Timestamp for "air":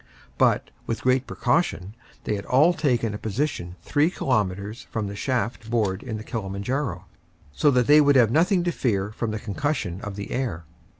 10.31-10.63